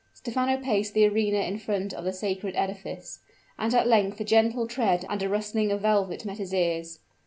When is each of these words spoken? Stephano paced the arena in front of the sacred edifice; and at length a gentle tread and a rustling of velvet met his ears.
Stephano 0.15 0.57
paced 0.57 0.95
the 0.95 1.07
arena 1.07 1.37
in 1.41 1.59
front 1.59 1.93
of 1.93 2.03
the 2.03 2.11
sacred 2.11 2.55
edifice; 2.55 3.19
and 3.59 3.71
at 3.75 3.85
length 3.87 4.19
a 4.19 4.23
gentle 4.25 4.65
tread 4.65 5.05
and 5.09 5.21
a 5.21 5.29
rustling 5.29 5.71
of 5.71 5.81
velvet 5.81 6.25
met 6.25 6.39
his 6.39 6.55
ears. 6.55 7.01